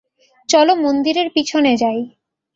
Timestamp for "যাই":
1.77-1.99